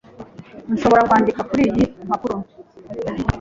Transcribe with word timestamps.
Nshobora 0.73 1.07
kwandika 1.09 1.41
kuriyi 1.49 1.83
mpapuro? 2.07 2.37